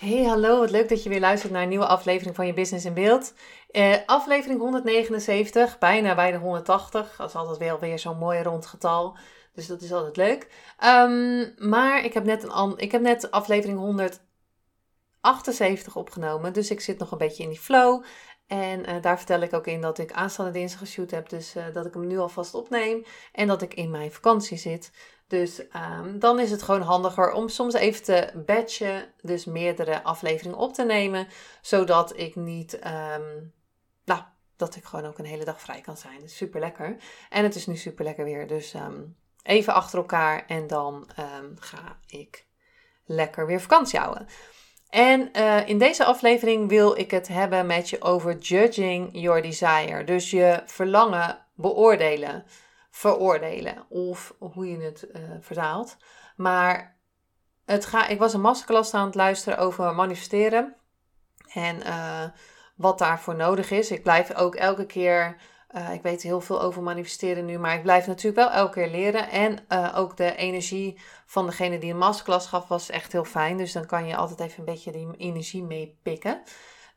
[0.00, 0.58] Hey, hallo.
[0.58, 3.34] Wat leuk dat je weer luistert naar een nieuwe aflevering van je Business in Beeld.
[3.72, 7.16] Uh, aflevering 179, bijna bij de 180.
[7.16, 9.16] Dat is altijd wel weer zo'n mooi rond getal.
[9.52, 10.48] Dus dat is altijd leuk.
[10.84, 16.52] Um, maar ik heb, net een, ik heb net aflevering 178 opgenomen.
[16.52, 18.04] Dus ik zit nog een beetje in die flow.
[18.46, 21.28] En uh, daar vertel ik ook in dat ik aanstaande dinsdag geshoot heb.
[21.28, 23.04] Dus uh, dat ik hem nu alvast opneem.
[23.32, 24.90] En dat ik in mijn vakantie zit.
[25.30, 30.58] Dus um, dan is het gewoon handiger om soms even te batchen, dus meerdere afleveringen
[30.58, 31.26] op te nemen,
[31.60, 33.52] zodat ik niet, um,
[34.04, 34.22] nou,
[34.56, 36.28] dat ik gewoon ook een hele dag vrij kan zijn.
[36.28, 36.96] Super lekker.
[37.28, 41.08] En het is nu super lekker weer, dus um, even achter elkaar en dan
[41.58, 42.46] ga ik
[43.04, 44.26] lekker weer vakantie houden.
[44.88, 50.04] En uh, in deze aflevering wil ik het hebben met je over judging your desire.
[50.04, 52.44] Dus je verlangen beoordelen
[52.90, 53.84] veroordelen.
[53.88, 55.96] Of hoe je het uh, vertaalt.
[56.36, 56.98] Maar
[57.64, 60.74] het ga, ik was een masterclass aan het luisteren over manifesteren.
[61.52, 62.24] En uh,
[62.76, 63.90] wat daarvoor nodig is.
[63.90, 65.36] Ik blijf ook elke keer.
[65.74, 68.90] Uh, ik weet heel veel over manifesteren nu, maar ik blijf natuurlijk wel elke keer
[68.90, 69.30] leren.
[69.30, 69.58] En
[69.94, 73.56] ook de energie van degene die een masterclass gaf was echt heel fijn.
[73.56, 76.42] Dus dan kan je altijd even een beetje die energie meepikken.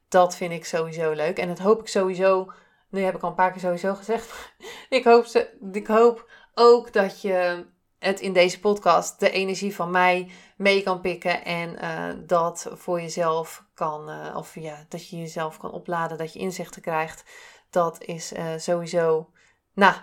[0.07, 1.37] Dat vind ik sowieso leuk.
[1.37, 2.51] En dat hoop ik sowieso
[2.93, 4.53] nu heb ik al een paar keer sowieso gezegd.
[4.89, 7.65] ik, hoop ze, ik hoop ook dat je
[7.99, 13.01] het in deze podcast de energie van mij mee kan pikken en uh, dat voor
[13.01, 17.23] jezelf kan, uh, of ja, dat je jezelf kan opladen, dat je inzichten krijgt.
[17.69, 19.29] Dat is uh, sowieso,
[19.73, 19.95] nou,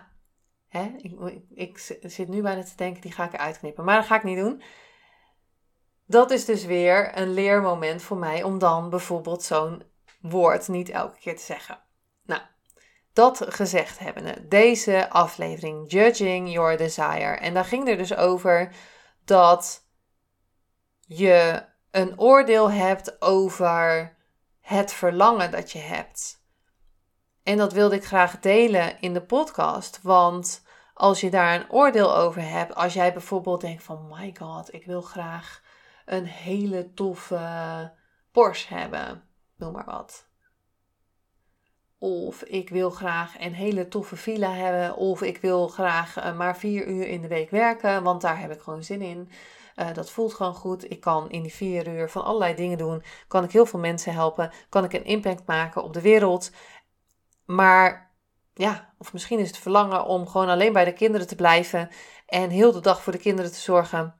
[0.69, 1.79] hè, ik, ik, ik,
[2.11, 4.39] zit nu bijna te denken, die ga ik eruit knippen, maar dat ga ik niet
[4.39, 4.63] doen.
[6.07, 9.83] Dat is dus weer een leermoment voor mij om dan bijvoorbeeld zo'n
[10.21, 11.79] woord niet elke keer te zeggen.
[12.23, 12.43] Nou,
[13.13, 17.37] dat gezegd hebbende, deze aflevering Judging Your Desire.
[17.37, 18.75] En daar ging er dus over
[19.25, 19.85] dat
[21.01, 24.17] je een oordeel hebt over
[24.61, 26.45] het verlangen dat je hebt.
[27.43, 30.63] En dat wilde ik graag delen in de podcast, want
[30.95, 34.85] als je daar een oordeel over hebt, als jij bijvoorbeeld denkt van my god, ik
[34.85, 35.63] wil graag
[36.05, 37.93] een hele toffe
[38.33, 39.23] Porsche hebben,
[39.57, 40.30] noem maar wat.
[42.03, 44.97] Of ik wil graag een hele toffe villa hebben.
[44.97, 48.53] Of ik wil graag uh, maar vier uur in de week werken, want daar heb
[48.53, 49.31] ik gewoon zin in.
[49.77, 50.91] Uh, dat voelt gewoon goed.
[50.91, 53.03] Ik kan in die vier uur van allerlei dingen doen.
[53.29, 54.51] Kan ik heel veel mensen helpen.
[54.69, 56.51] Kan ik een impact maken op de wereld.
[57.45, 58.11] Maar
[58.55, 61.89] ja, of misschien is het verlangen om gewoon alleen bij de kinderen te blijven.
[62.27, 64.15] En heel de dag voor de kinderen te zorgen.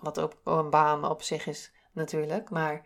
[0.00, 2.50] Wat ook een baan op zich is natuurlijk.
[2.50, 2.82] Maar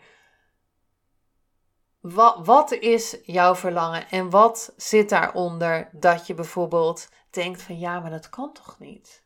[2.12, 8.00] wat, wat is jouw verlangen en wat zit daaronder dat je bijvoorbeeld denkt van ja,
[8.00, 9.24] maar dat kan toch niet?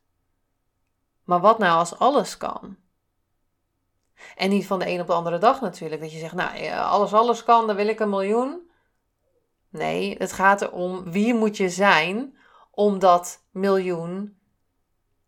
[1.25, 2.77] Maar wat nou als alles kan?
[4.37, 6.01] En niet van de een op de andere dag natuurlijk.
[6.01, 8.71] Dat je zegt, nou, alles, alles kan, dan wil ik een miljoen.
[9.69, 12.37] Nee, het gaat erom wie moet je zijn
[12.71, 14.39] om dat miljoen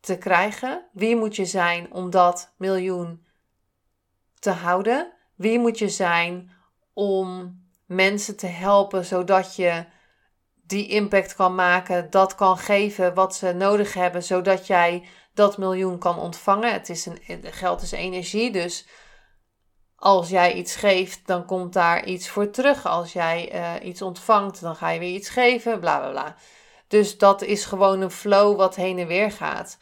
[0.00, 0.88] te krijgen.
[0.92, 3.26] Wie moet je zijn om dat miljoen
[4.38, 5.12] te houden?
[5.34, 6.50] Wie moet je zijn
[6.92, 9.84] om mensen te helpen zodat je
[10.66, 15.04] die impact kan maken, dat kan geven wat ze nodig hebben, zodat jij
[15.34, 16.72] dat miljoen kan ontvangen.
[16.72, 18.86] Het is een, geld is energie, dus
[19.96, 22.86] als jij iets geeft, dan komt daar iets voor terug.
[22.86, 26.36] Als jij uh, iets ontvangt, dan ga je weer iets geven, bla bla bla.
[26.88, 29.78] Dus dat is gewoon een flow wat heen en weer gaat.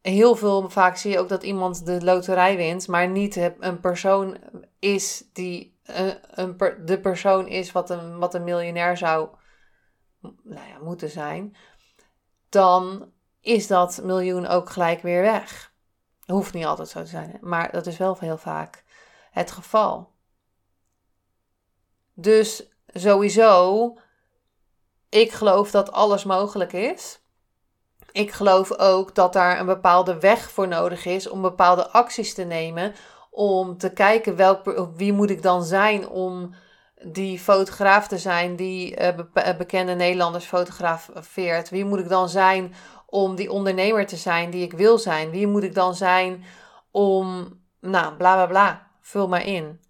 [0.00, 4.38] Heel veel vaak zie je ook dat iemand de loterij wint, maar niet een persoon
[4.78, 5.80] is die
[6.30, 9.28] een, de persoon is wat een, wat een miljonair zou
[10.42, 11.56] nou ja, moeten zijn,
[12.48, 15.72] dan is dat miljoen ook gelijk weer weg.
[16.26, 18.84] Hoeft niet altijd zo te zijn, maar dat is wel heel vaak
[19.30, 20.10] het geval.
[22.14, 23.98] Dus sowieso,
[25.08, 27.20] ik geloof dat alles mogelijk is.
[28.12, 32.44] Ik geloof ook dat daar een bepaalde weg voor nodig is om bepaalde acties te
[32.44, 32.94] nemen
[33.34, 36.54] om te kijken welk, wie moet ik dan zijn om
[37.04, 41.70] die fotograaf te zijn die uh, bekende Nederlanders fotografeert.
[41.70, 42.74] Wie moet ik dan zijn
[43.06, 45.30] om die ondernemer te zijn die ik wil zijn?
[45.30, 46.44] Wie moet ik dan zijn
[46.90, 49.80] om, nou, bla bla bla, vul maar in.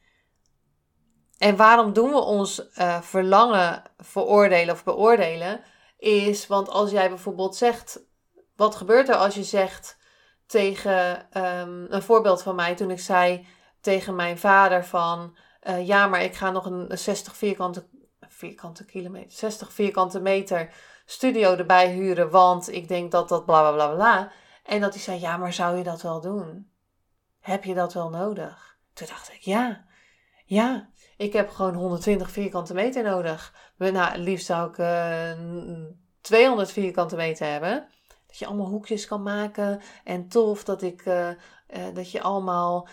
[1.38, 5.60] En waarom doen we ons uh, verlangen veroordelen of beoordelen?
[5.98, 8.00] Is, want als jij bijvoorbeeld zegt,
[8.56, 10.00] wat gebeurt er als je zegt
[10.46, 13.46] tegen, um, een voorbeeld van mij, toen ik zei
[13.80, 17.86] tegen mijn vader van, uh, ja, maar ik ga nog een 60 vierkante,
[18.20, 20.74] vierkante kilometer, 60 vierkante meter
[21.04, 24.32] studio erbij huren, want ik denk dat dat bla bla bla bla.
[24.64, 26.70] En dat hij zei, ja, maar zou je dat wel doen?
[27.40, 28.76] Heb je dat wel nodig?
[28.92, 29.84] Toen dacht ik, ja,
[30.44, 33.54] ja, ik heb gewoon 120 vierkante meter nodig.
[33.76, 35.38] Nou, liefst zou ik uh, eh,
[36.20, 37.88] 200 vierkante meter hebben.
[38.32, 39.80] Dat je allemaal hoekjes kan maken.
[40.04, 41.28] En tof dat ik uh,
[41.94, 42.88] dat je allemaal,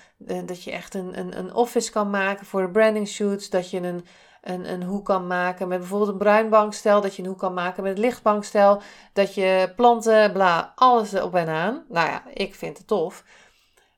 [0.45, 3.49] dat je echt een, een, een office kan maken voor de branding shoots.
[3.49, 4.05] Dat je een,
[4.41, 7.01] een, een hoek kan maken met bijvoorbeeld een bruin bankstel.
[7.01, 8.81] Dat je een hoek kan maken met een lichtbankstel.
[9.13, 11.85] Dat je planten, bla, alles op en aan.
[11.89, 13.23] Nou ja, ik vind het tof.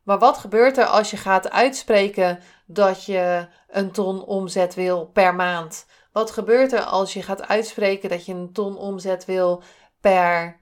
[0.04, 5.36] Maar wat gebeurt er als je gaat uitspreken dat je een ton omzet wil per
[5.36, 5.86] maand?
[6.12, 9.64] Wat gebeurt er als je gaat uitspreken dat je een ton omzet wil
[10.02, 10.61] per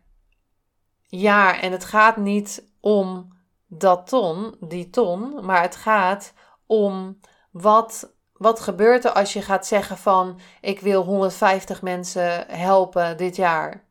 [1.10, 1.60] jaar?
[1.60, 6.34] En het gaat niet om dat ton, die ton, maar het gaat
[6.66, 7.20] om
[7.52, 13.36] wat, wat gebeurt er als je gaat zeggen van ik wil 150 mensen helpen dit
[13.36, 13.88] jaar?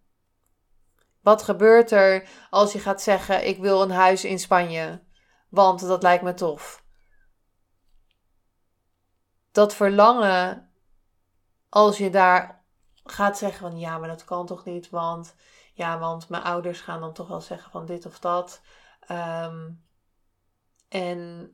[1.21, 5.07] Wat gebeurt er als je gaat zeggen ik wil een huis in Spanje?
[5.49, 6.85] want dat lijkt me tof.
[9.53, 10.71] Dat verlangen,
[11.69, 12.65] als je daar
[13.05, 15.35] gaat zeggen van ja, maar dat kan toch niet, want
[15.79, 18.61] ja, want mijn ouders gaan dan toch wel zeggen van dit of dat.
[19.01, 19.71] Ehm,
[20.89, 21.53] en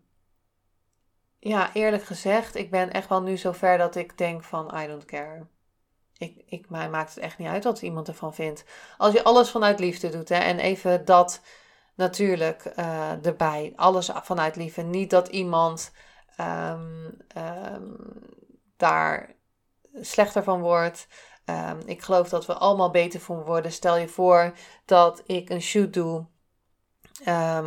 [1.39, 5.05] ja, eerlijk gezegd, ik ben echt wel nu zover dat ik denk van I don't
[5.05, 5.47] care.
[6.17, 8.65] Ik, ik, mij maakt het echt niet uit wat iemand ervan vindt.
[8.97, 11.41] Als je alles vanuit liefde doet hè, en even dat
[11.95, 13.73] natuurlijk uh, erbij.
[13.77, 14.83] Alles vanuit liefde.
[14.83, 15.93] Niet dat iemand
[16.41, 17.97] um, um,
[18.77, 19.35] daar
[20.01, 21.07] slechter van wordt.
[21.47, 23.73] Um, ik geloof dat we allemaal beter van worden.
[23.73, 24.53] Stel je voor
[24.85, 26.27] dat ik een shoot doe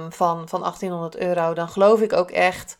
[0.10, 1.54] van, van 1800 euro.
[1.54, 2.78] Dan geloof ik ook echt.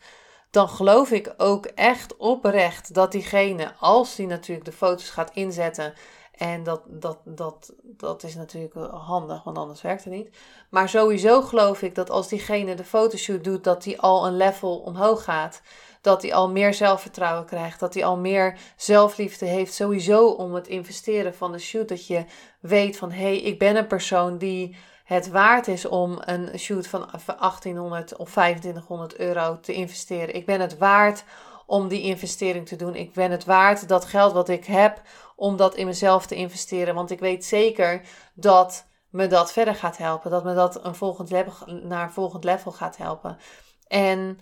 [0.50, 5.94] Dan geloof ik ook echt oprecht dat diegene, als die natuurlijk de foto's gaat inzetten
[6.38, 10.36] en dat, dat, dat, dat is natuurlijk handig, want anders werkt het niet.
[10.68, 14.78] Maar sowieso geloof ik dat als diegene de fotoshoot doet, dat die al een level
[14.78, 15.62] omhoog gaat.
[16.00, 17.80] Dat hij al meer zelfvertrouwen krijgt.
[17.80, 19.74] Dat hij al meer zelfliefde heeft.
[19.74, 21.88] Sowieso om het investeren van de shoot.
[21.88, 22.24] Dat je
[22.60, 26.86] weet van hé, hey, ik ben een persoon die het waard is om een shoot
[26.86, 27.08] van
[27.38, 30.34] 1800 of 2500 euro te investeren.
[30.34, 31.24] Ik ben het waard
[31.66, 32.94] om die investering te doen.
[32.94, 35.00] Ik ben het waard dat geld wat ik heb
[35.38, 36.94] om dat in mezelf te investeren.
[36.94, 40.30] Want ik weet zeker dat me dat verder gaat helpen.
[40.30, 43.38] Dat me dat een volgend level, naar volgend level gaat helpen.
[43.86, 44.40] En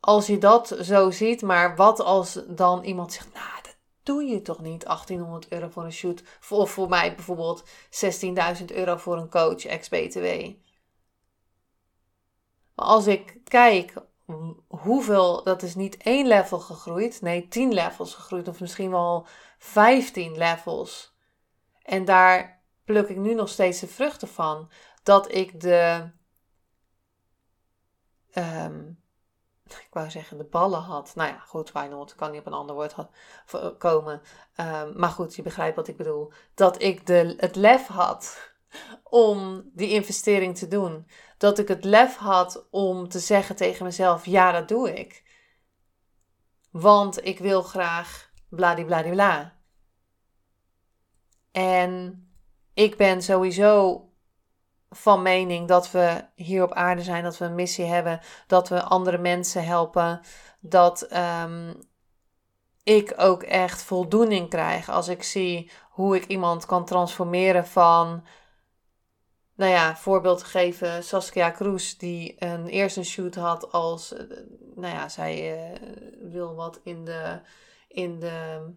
[0.00, 4.42] als je dat zo ziet, maar wat als dan iemand zegt, nou, dat doe je
[4.42, 6.22] toch niet, 1800 euro voor een shoot.
[6.50, 7.64] Of voor mij bijvoorbeeld
[8.58, 10.50] 16.000 euro voor een coach, ex-BTW.
[12.74, 13.94] Maar als ik kijk
[14.68, 19.26] hoeveel, dat is niet één level gegroeid, nee, tien levels gegroeid, of misschien wel
[19.58, 21.14] vijftien levels.
[21.82, 24.70] En daar pluk ik nu nog steeds de vruchten van.
[25.02, 26.10] Dat ik de,
[28.34, 29.02] um,
[29.86, 31.12] ik wou zeggen de ballen had.
[31.14, 32.14] Nou ja, goed, why not?
[32.14, 33.10] Kan niet op een ander woord had,
[33.78, 34.22] komen.
[34.56, 36.32] Um, maar goed, je begrijpt wat ik bedoel.
[36.54, 38.50] Dat ik de, het lef had
[39.02, 41.06] om die investering te doen.
[41.42, 45.22] Dat ik het lef had om te zeggen tegen mezelf: ja, dat doe ik.
[46.70, 49.52] Want ik wil graag bladibladibla.
[51.52, 52.24] En
[52.74, 54.02] ik ben sowieso
[54.90, 58.82] van mening dat we hier op aarde zijn, dat we een missie hebben, dat we
[58.82, 60.20] andere mensen helpen,
[60.60, 61.12] dat
[61.44, 61.78] um,
[62.82, 68.24] ik ook echt voldoening krijg als ik zie hoe ik iemand kan transformeren van
[69.54, 74.26] nou ja, voorbeeld geven, Saskia Kroes, die een, eerst een shoot had als, eh,
[74.74, 75.78] nou ja, zij uh,
[76.30, 77.40] wil wat in de,
[77.88, 78.74] in de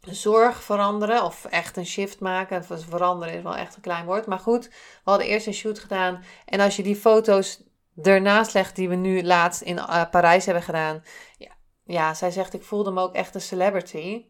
[0.00, 2.64] zorg veranderen of echt een shift maken.
[2.64, 6.24] Veranderen is wel echt een klein woord, maar goed, we hadden eerst een shoot gedaan
[6.44, 7.62] en als je die foto's
[8.02, 11.02] ernaast legt die we nu laatst in uh, Parijs hebben gedaan,
[11.38, 14.26] ja, ja, zij zegt ik voelde me ook echt een celebrity.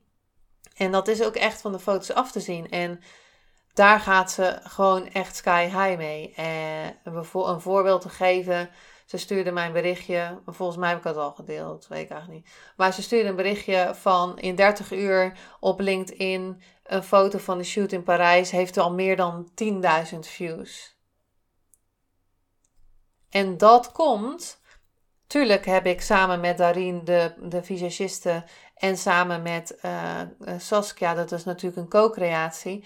[0.77, 3.01] En dat is ook echt van de foto's af te zien en
[3.79, 6.35] daar gaat ze gewoon echt sky high mee.
[6.35, 8.71] En een voorbeeld te geven.
[9.07, 10.41] Ze stuurde mij een berichtje.
[10.47, 11.87] Volgens mij heb ik het al gedeeld.
[11.89, 12.55] Weet ik eigenlijk niet.
[12.77, 16.63] Maar ze stuurde een berichtje van in 30 uur op LinkedIn.
[16.83, 18.51] Een foto van de shoot in Parijs.
[18.51, 19.51] Heeft al meer dan
[20.13, 20.97] 10.000 views.
[23.31, 24.61] En dat komt.
[25.27, 28.45] Tuurlijk heb ik samen met Darien, de, de visagiste,
[28.75, 30.21] en samen met uh,
[30.59, 32.85] Saskia, dat is natuurlijk een co-creatie.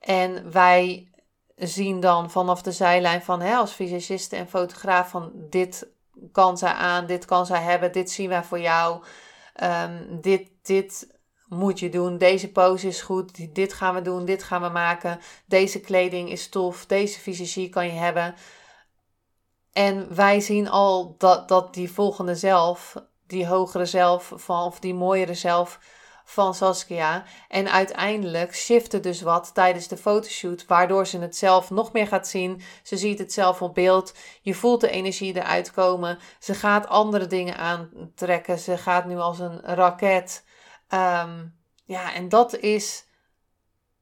[0.00, 1.10] En wij
[1.56, 5.88] zien dan vanaf de zijlijn van hè, als visagiste en fotograaf van dit
[6.32, 9.04] kan zij aan, dit kan zij hebben, dit zien wij voor jou,
[9.62, 11.14] um, dit, dit
[11.48, 15.20] moet je doen, deze pose is goed, dit gaan we doen, dit gaan we maken,
[15.46, 18.34] deze kleding is tof, deze visagie kan je hebben.
[19.72, 22.94] En wij zien al dat, dat die volgende zelf,
[23.26, 25.78] die hogere zelf, of die mooiere zelf
[26.28, 27.24] van Saskia.
[27.48, 32.28] En uiteindelijk shifte dus wat tijdens de fotoshoot, waardoor ze het zelf nog meer gaat
[32.28, 32.62] zien.
[32.82, 34.14] Ze ziet het zelf op beeld.
[34.42, 36.18] Je voelt de energie eruit komen.
[36.38, 38.58] Ze gaat andere dingen aantrekken.
[38.58, 40.44] Ze gaat nu als een raket.
[40.88, 41.54] Um,
[41.84, 43.06] ja, en dat is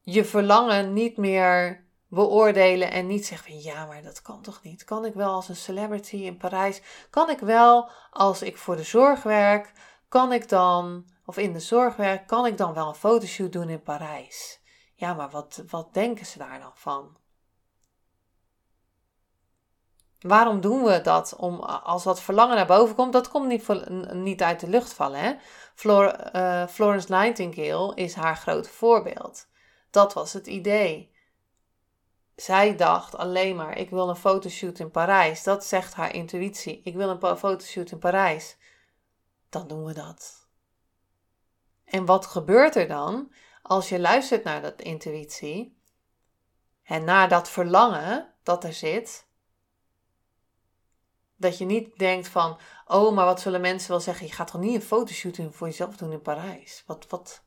[0.00, 4.85] je verlangen niet meer beoordelen en niet zeggen van ja, maar dat kan toch niet?
[4.85, 6.83] Kan ik wel als een celebrity in Parijs?
[7.11, 9.73] Kan ik wel als ik voor de zorg werk?
[10.09, 13.69] Kan ik dan, of in de zorg werk, kan ik dan wel een fotoshoot doen
[13.69, 14.61] in Parijs?
[14.95, 17.16] Ja, maar wat, wat denken ze daar dan van?
[20.21, 21.37] Waarom doen we dat?
[21.37, 25.21] Om, als dat verlangen naar boven komt, dat komt niet, niet uit de lucht vallen.
[25.21, 25.35] Hè?
[25.85, 29.47] uh, Florence Nightingale is haar grote voorbeeld.
[29.90, 31.14] Dat was het idee
[32.37, 35.43] zij dacht alleen maar: ik wil een fotoshoot in Parijs.
[35.43, 36.81] Dat zegt haar intuïtie.
[36.85, 38.57] Ik wil een fotoshoot in Parijs.
[39.49, 40.44] Dan doen we dat.
[41.95, 43.33] En wat gebeurt er dan
[43.63, 45.79] als je luistert naar dat intuïtie
[46.83, 49.27] en naar dat verlangen dat er zit?
[51.37, 54.27] Dat je niet denkt van: oh, maar wat zullen mensen wel zeggen?
[54.27, 56.83] Je gaat toch niet een fotoshoot voor jezelf doen in Parijs?
[56.87, 57.45] Wat, wat,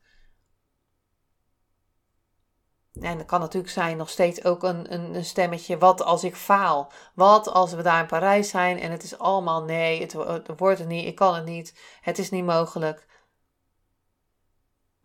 [3.01, 5.77] en dat kan natuurlijk zijn nog steeds ook een, een, stemmetje.
[5.77, 6.91] Wat als ik faal?
[7.15, 10.79] Wat als we daar in Parijs zijn en het is allemaal nee, het, het wordt
[10.79, 13.05] het niet, ik kan het niet, het is niet mogelijk.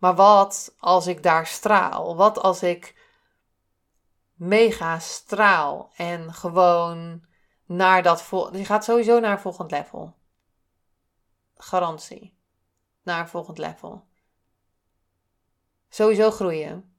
[0.03, 2.15] Maar wat als ik daar straal?
[2.15, 2.95] Wat als ik
[4.33, 7.25] mega straal en gewoon
[7.65, 8.57] naar dat volgende.
[8.57, 10.15] Je gaat sowieso naar een volgend level.
[11.57, 12.37] Garantie.
[13.03, 14.03] Naar een volgend level.
[15.89, 16.95] Sowieso groeien.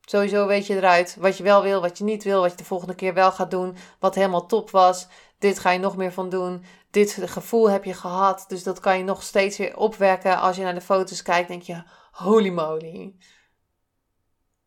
[0.00, 2.64] Sowieso weet je eruit wat je wel wil, wat je niet wil, wat je de
[2.64, 5.06] volgende keer wel gaat doen, wat helemaal top was.
[5.38, 6.64] Dit ga je nog meer van doen.
[6.90, 10.40] Dit gevoel heb je gehad, dus dat kan je nog steeds weer opwekken.
[10.40, 11.82] Als je naar de foto's kijkt, denk je:
[12.18, 13.16] holy moly.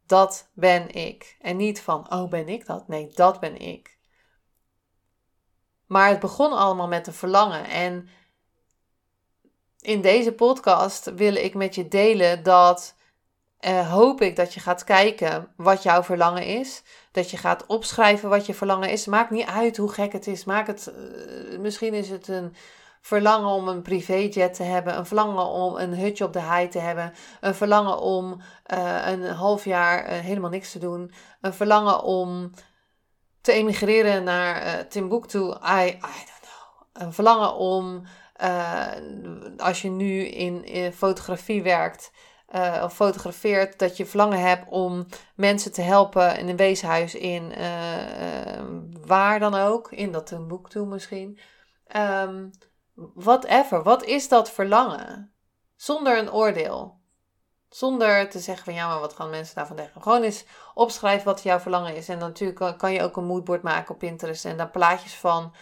[0.05, 1.37] Dat ben ik.
[1.39, 2.87] En niet van: oh, ben ik dat?
[2.87, 3.97] Nee, dat ben ik.
[5.85, 7.65] Maar het begon allemaal met een verlangen.
[7.65, 8.09] En
[9.79, 12.95] in deze podcast wil ik met je delen dat
[13.61, 16.83] uh, hoop ik dat je gaat kijken wat jouw verlangen is.
[17.11, 19.05] Dat je gaat opschrijven wat je verlangen is.
[19.05, 20.43] Maakt niet uit hoe gek het is.
[20.43, 22.55] Maak het, uh, misschien is het een
[23.01, 24.97] verlangen om een privéjet te hebben.
[24.97, 27.13] Een verlangen om een hutje op de hei te hebben.
[27.39, 28.41] Een verlangen om
[28.73, 31.13] uh, een half jaar helemaal niks te doen.
[31.41, 32.51] Een verlangen om
[33.41, 35.39] te emigreren naar Timbuktu.
[35.39, 37.03] I, I don't know.
[37.05, 38.03] Een verlangen om,
[39.57, 42.11] als je nu in, fotografie werkt
[42.55, 45.05] uh, of fotografeert, dat je verlangen hebt om
[45.35, 48.61] mensen te helpen in een weeshuis in uh,
[49.05, 50.35] waar dan ook, in dat
[50.69, 51.39] toe misschien.
[51.95, 52.51] Um,
[53.13, 55.33] whatever, wat is dat verlangen?
[55.75, 56.99] Zonder een oordeel.
[57.69, 60.01] Zonder te zeggen van ja, maar wat gaan mensen daarvan denken?
[60.01, 62.09] Gewoon eens opschrijven wat jouw verlangen is.
[62.09, 65.53] En natuurlijk kan je ook een moodboard maken op Pinterest en daar plaatjes van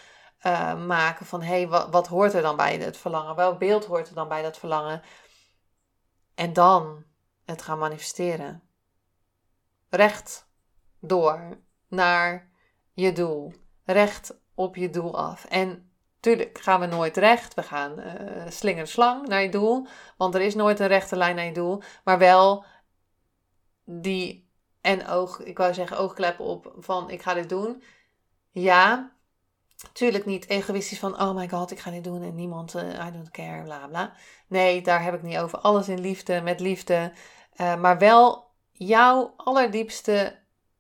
[0.46, 1.26] uh, maken.
[1.26, 3.36] Van hé, hey, wat, wat hoort er dan bij het verlangen?
[3.36, 5.02] Welk beeld hoort er dan bij dat verlangen?
[6.36, 7.04] En dan
[7.46, 8.64] het gaan manifesteren.
[9.90, 10.50] Recht
[11.00, 12.52] door naar
[12.94, 13.54] je doel.
[13.84, 15.46] Recht op je doel af.
[15.46, 15.89] En
[16.20, 17.54] tuurlijk gaan we nooit recht.
[17.54, 19.88] We gaan uh, slinger slang naar je doel.
[20.18, 21.82] Want er is nooit een rechte lijn naar je doel.
[22.04, 22.66] Maar wel
[23.86, 24.50] die
[24.82, 27.84] en oog, ik wou zeggen oogkleppen op van ik ga dit doen.
[28.52, 29.12] Ja,
[29.94, 33.12] Tuurlijk niet egoïstisch van, oh my god, ik ga dit doen en niemand, uh, I
[33.12, 34.14] don't care, bla bla.
[34.48, 35.60] Nee, daar heb ik niet over.
[35.60, 37.14] Alles in liefde, met liefde.
[37.56, 40.40] Uh, maar wel jouw allerdiepste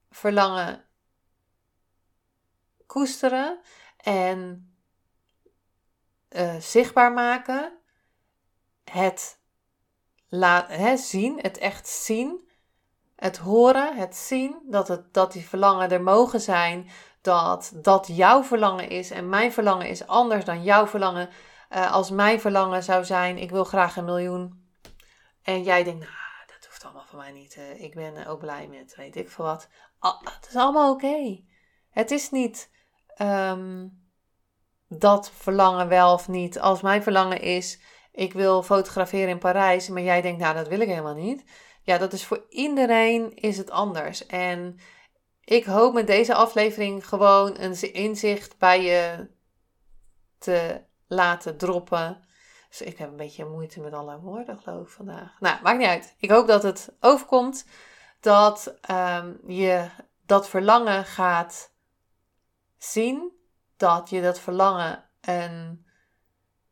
[0.09, 0.85] verlangen
[2.85, 3.59] koesteren
[3.97, 4.68] en
[6.29, 7.77] uh, zichtbaar maken.
[8.83, 9.39] Het
[10.27, 12.47] laten zien, het echt zien.
[13.15, 16.89] Het horen, het zien, dat, het, dat die verlangen er mogen zijn
[17.21, 21.29] dat dat jouw verlangen is en mijn verlangen is anders dan jouw verlangen.
[21.69, 24.67] Uh, als mijn verlangen zou zijn, ik wil graag een miljoen.
[25.41, 27.55] En jij denkt, nou, dat hoeft allemaal van mij niet.
[27.57, 29.67] Uh, ik ben ook blij met, weet ik veel wat.
[29.99, 31.43] Ah, het is allemaal oké.
[31.89, 32.71] Het is niet
[33.21, 33.98] um,
[34.89, 36.59] dat verlangen wel of niet.
[36.59, 37.79] Als mijn verlangen is,
[38.11, 41.43] ik wil fotograferen in Parijs, maar jij denkt, nou, dat wil ik helemaal niet.
[41.83, 44.25] Ja, dat is voor iedereen is het anders.
[44.25, 44.79] En
[45.43, 49.29] ik hoop met deze aflevering gewoon een inzicht bij je
[50.37, 52.27] te laten droppen.
[52.69, 55.39] Dus ik heb een beetje moeite met alle woorden, geloof ik, vandaag.
[55.39, 56.15] Nou, maakt niet uit.
[56.17, 57.65] Ik hoop dat het overkomt.
[58.19, 59.89] Dat um, je
[60.25, 61.71] dat verlangen gaat
[62.77, 63.38] zien.
[63.79, 65.85] Dat je dat verlangen een,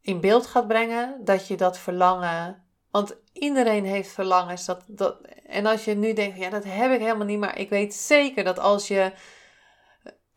[0.02, 1.22] in beeld gaat brengen.
[1.24, 2.64] Dat je dat verlangen.
[2.92, 4.66] Want iedereen heeft verlangens.
[4.66, 7.40] Dat, dat, en als je nu denkt, ja, dat heb ik helemaal niet.
[7.40, 9.12] Maar ik weet zeker dat als je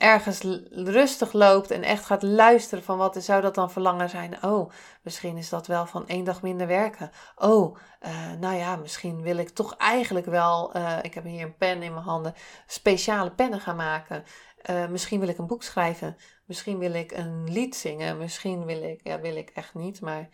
[0.00, 0.40] ergens
[0.70, 4.42] rustig loopt en echt gaat luisteren van wat zou dat dan verlangen zijn?
[4.42, 4.70] Oh,
[5.02, 7.10] misschien is dat wel van één dag minder werken.
[7.36, 11.56] Oh, uh, nou ja, misschien wil ik toch eigenlijk wel, uh, ik heb hier een
[11.56, 12.34] pen in mijn handen,
[12.66, 14.24] speciale pennen gaan maken.
[14.70, 16.16] Uh, misschien wil ik een boek schrijven.
[16.44, 18.18] Misschien wil ik een lied zingen.
[18.18, 20.28] Misschien wil ik, ja, wil ik echt niet, maar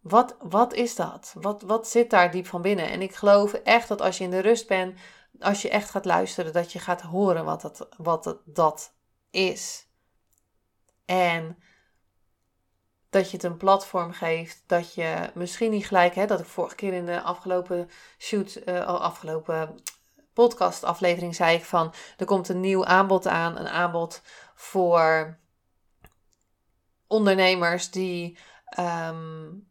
[0.00, 1.34] wat, wat is dat?
[1.40, 2.90] Wat, wat zit daar diep van binnen?
[2.90, 4.98] En ik geloof echt dat als je in de rust bent,
[5.40, 8.94] als je echt gaat luisteren, dat je gaat horen wat, dat, wat dat
[9.30, 9.88] is.
[11.04, 11.58] En
[13.10, 16.74] dat je het een platform geeft, dat je misschien niet gelijk, hè, dat ik vorige
[16.74, 19.82] keer in de afgelopen shoot, uh, afgelopen
[20.32, 24.22] podcast aflevering zei ik van, er komt een nieuw aanbod aan, een aanbod
[24.54, 25.38] voor
[27.06, 28.38] ondernemers die
[28.78, 29.68] um,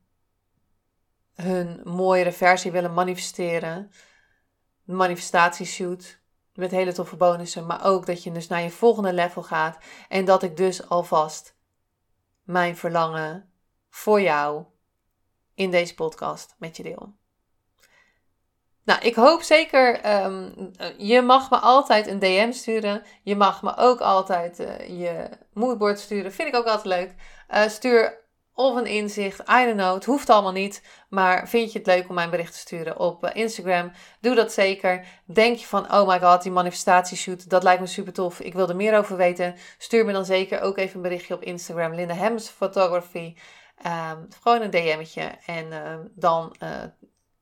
[1.34, 3.92] hun mooiere versie willen manifesteren.
[4.88, 6.20] Manifestatieshoot
[6.53, 9.77] met hele toffe bonussen, maar ook dat je dus naar je volgende level gaat
[10.10, 11.56] en dat ik dus alvast
[12.44, 13.51] mijn verlangen
[13.89, 14.63] voor jou
[15.56, 17.13] in deze podcast met je deel.
[18.84, 23.04] Nou, ik hoop zeker, um, je mag me altijd een DM sturen.
[23.23, 26.34] Je mag me ook altijd uh, je moodboard sturen.
[26.34, 27.13] Vind ik ook altijd leuk.
[27.50, 28.27] Uh, stuur
[28.58, 29.39] of een inzicht.
[29.39, 29.93] I don't know.
[29.93, 30.82] Het hoeft allemaal niet.
[31.10, 33.91] Maar vind je het leuk om mijn bericht te sturen op uh, Instagram?
[34.22, 35.06] Doe dat zeker.
[35.26, 38.39] Denk je van, oh my god, die manifestatieshoot, dat lijkt me super tof.
[38.39, 39.56] Ik wil er meer over weten.
[39.78, 41.93] Stuur me dan zeker ook even een berichtje op Instagram.
[41.93, 43.36] Linda Hems Photography.
[43.86, 45.32] Um, gewoon een DM'tje.
[45.46, 46.70] En uh, dan uh,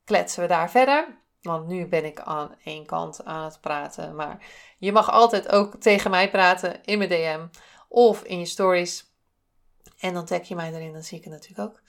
[0.05, 1.07] kletsen we daar verder.
[1.41, 4.15] Want nu ben ik aan één kant aan het praten.
[4.15, 4.45] Maar
[4.77, 7.45] je mag altijd ook tegen mij praten in mijn DM.
[7.87, 9.14] Of in je stories.
[9.97, 11.81] En dan tag je mij erin, dan zie ik het natuurlijk ook.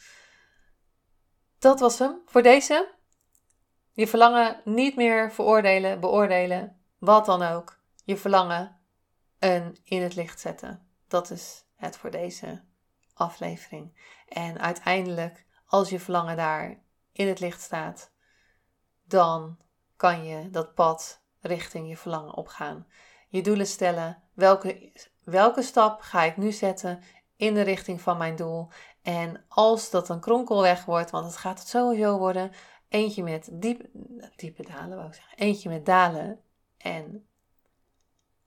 [1.59, 2.95] Dat was hem voor deze.
[3.93, 7.79] Je verlangen niet meer veroordelen, beoordelen, wat dan ook.
[8.05, 8.81] Je verlangen
[9.39, 10.89] een in het licht zetten.
[11.09, 12.63] Dat is het voor deze
[13.15, 14.15] aflevering.
[14.29, 16.83] En uiteindelijk, als je verlangen daar
[17.13, 18.11] in het licht staat,
[19.05, 19.59] dan
[19.97, 22.87] kan je dat pad richting je verlangen opgaan.
[23.29, 24.23] Je doelen stellen.
[24.35, 24.93] Welke,
[25.25, 27.03] welke stap ga ik nu zetten
[27.37, 28.68] in de richting van mijn doel.
[29.03, 32.53] En als dat een kronkelweg wordt, want het gaat het sowieso worden,
[32.88, 33.87] eentje met diep,
[34.37, 35.38] diepe dalen, wou ik zeggen.
[35.38, 36.40] Eentje met dalen
[36.79, 37.27] en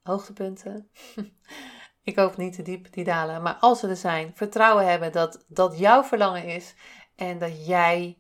[0.03, 0.89] hoogtepunten.
[2.03, 5.45] ik hoop niet te diep die dalen, maar als ze er zijn, vertrouwen hebben dat
[5.47, 6.73] dat jouw verlangen is
[7.15, 8.17] en dat jij,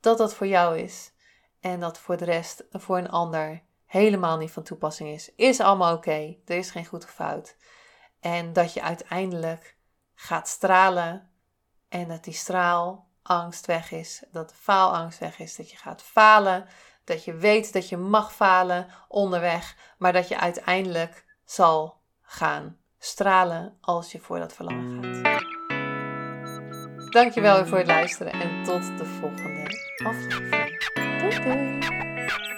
[0.00, 1.12] dat dat voor jou is.
[1.60, 5.34] En dat voor de rest, voor een ander, helemaal niet van toepassing is.
[5.34, 6.36] Is allemaal oké.
[6.44, 7.56] Er is geen goed of fout.
[8.20, 9.77] En dat je uiteindelijk
[10.20, 11.30] gaat stralen
[11.88, 16.66] en dat die straalangst weg is, dat de faalangst weg is, dat je gaat falen,
[17.04, 23.78] dat je weet dat je mag falen onderweg, maar dat je uiteindelijk zal gaan stralen
[23.80, 25.42] als je voor dat verlangen gaat.
[27.12, 29.62] Dankjewel voor het luisteren en tot de volgende
[30.04, 30.78] aflevering.
[31.20, 32.57] Doei doei!